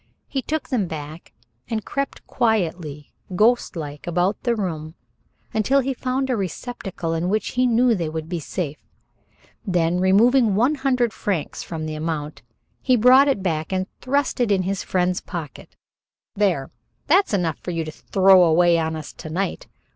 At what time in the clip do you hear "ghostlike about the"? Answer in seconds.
3.35-4.55